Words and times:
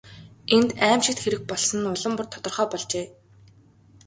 Энд 0.55 0.69
аймшигт 0.89 1.19
хэрэг 1.21 1.41
болсон 1.49 1.79
нь 1.81 1.89
улам 1.93 2.13
бүр 2.15 2.27
тодорхой 2.33 2.67
болжээ. 2.71 3.05